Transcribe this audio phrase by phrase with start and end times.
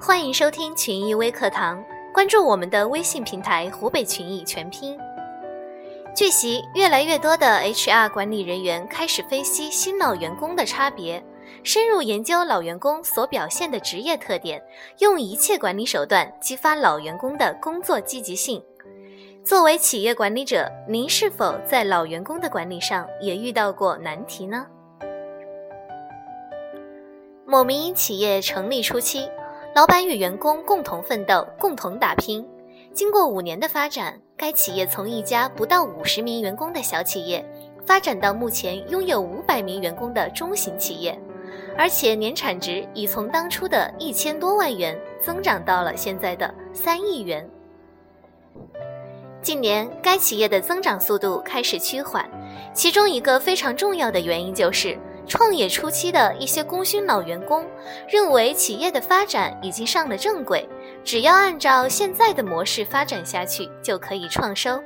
[0.00, 1.82] 欢迎收听群益微课堂，
[2.12, 4.98] 关注我们的微信平台“湖北群益全拼”。
[6.14, 11.24] 据悉，越来越多的 HR 管理人员开始分析新老员工的差别，
[11.64, 14.62] 深入研究老员工所表现的职业特点，
[14.98, 18.62] 用一切管理手段激发老员工的工作积极性。
[19.42, 24.66] 作为企业管理者，您是否在老员工的管理上也遇到过难题呢？
[27.46, 29.26] 某民营企业成立初期。
[29.74, 32.46] 老板与员工共同奋斗，共同打拼。
[32.92, 37.44] 经过五年的发展，该企业从一家不到五十名员工的小企业，
[37.84, 41.18] 发展到目前拥有五百名员工的中型企业，
[41.76, 47.48] 而且年产值已从当初的一千多万元增长到了现在的三亿元。
[49.42, 52.28] 近年，该企业的增长速度开始趋缓，
[52.72, 54.98] 其中一个非常重要的原因就是。
[55.26, 57.64] 创业初期的一些功勋老员工
[58.06, 60.68] 认为企业的发展已经上了正轨，
[61.02, 64.78] 只要按照现在的模式发展下去就可以创收，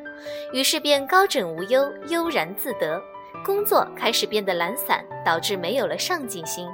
[0.53, 3.03] 于是便高枕无忧、悠然自得，
[3.45, 6.69] 工作开始变得懒散，导致没有了上进心。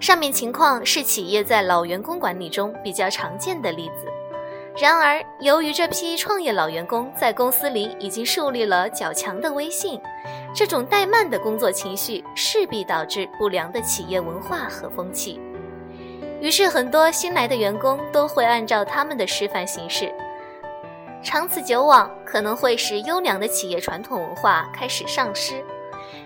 [0.00, 4.06] 上面情况是企业在老员工管理中比较常见的例子。
[4.80, 10.00] 然而，由于这批创业老员工在公司里已经树立了较强的威信，
[10.54, 15.40] 这种怠慢的工作情绪势必导致不良的企业文化和风气。
[16.40, 20.10] 于是，很多新来的员工都会按照他们的示范行事，
[21.22, 25.64] 长此久往，可能会使优良的企业传统文化开始丧失，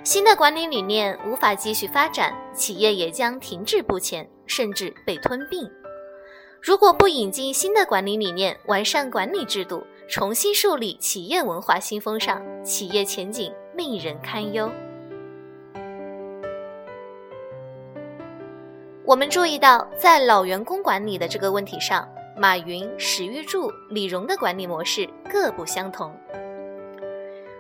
[0.04, 5.66] 新的管理理念无法继续发展，企业也将停滞不前，甚至被吞并。
[6.60, 14.70] 如果不引进新的管理理念，完善管理制度，重新树立企业文化新风尚，企业前景令人堪忧。
[19.06, 26.12] 我们注意到，在老员工管理的这个问题上，马云、史玉柱、李荣的管理模式各不相同。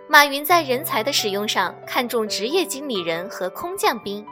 [0.08, 4.24] 马云在人才的使用上看重职业经理人和空降兵。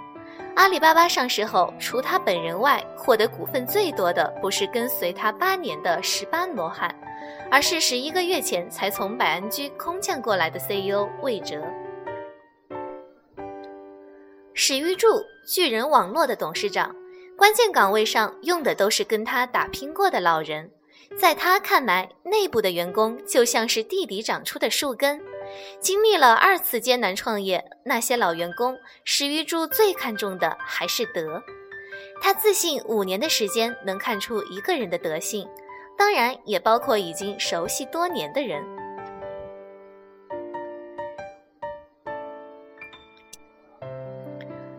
[0.56, 6.94] 阿里巴巴上市后，除他本人外，获得股份最多的不是跟随他八年的十八罗汉，
[7.50, 11.62] 而是十一个月前才从百安居空降过来的 CEO 魏哲。
[14.52, 15.06] 史玉柱，
[15.46, 16.94] 巨人网络的董事长，
[17.42, 20.70] 关键岗位上用的都是跟他打拼过的老人，
[21.18, 25.20] 在他看来，内部的员工就像是地里长出的树根。
[25.80, 31.42] 经历了二次艰难创业，那些老员工史玉柱最看重的还是德。
[32.20, 35.44] 他自信五年的时间能看出一个人的德性，
[35.98, 38.64] 当然也包括已经熟悉多年的人。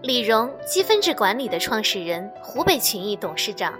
[0.04, 3.74] 李荣，积分制管理的创始人，湖北群益董事长，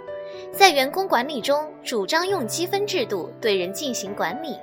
[0.50, 4.58] 在员工管理中主张用积分制度对人进行管理。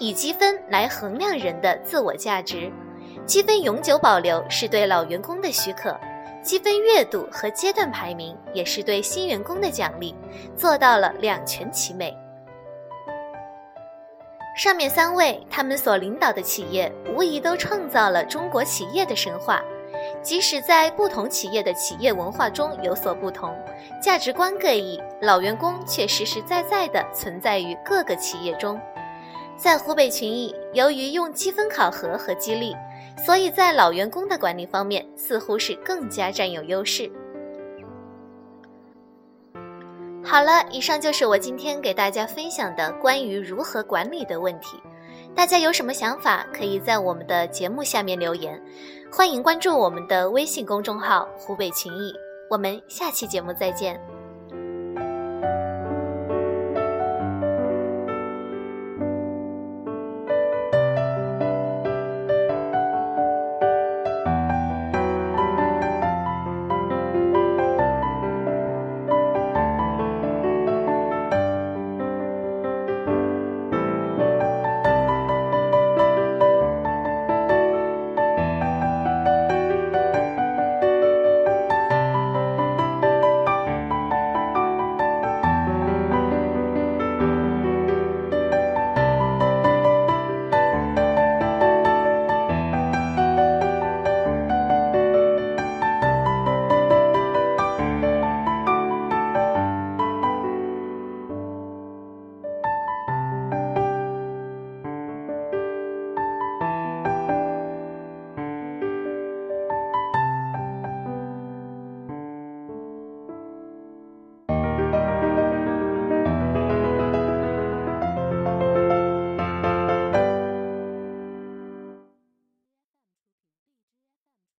[0.00, 2.68] 以积分来衡量人的自我价值，
[3.26, 5.96] 积分永久保留是对老员工的许可，
[6.42, 10.12] 积分月度和阶段排名也是对新员工的奖励，
[10.56, 12.12] 做到了两全其美。
[14.56, 19.62] 上面三位他们所领导的企业，无疑都创造了中国企业的神话。
[20.24, 23.54] 即使在不同企业的企业文化中有所不同，
[24.02, 28.80] 价值观各异，老员工却实实在在地存在于各个企业中。
[29.54, 32.74] 在湖北群益，由于用积分考核和激励，
[33.22, 37.12] 所以在老员工的管理方面似乎是更加占有优势。
[40.24, 44.80] 好了，以上就是我今天给大家分享的关于如何管理的问题。
[45.34, 48.60] 大家有什么想法，可以在我们的节目下面留言。
[49.12, 52.14] 欢迎关注我们的微信公众号“湖北情谊”，
[52.48, 54.13] 我们下期节目再见。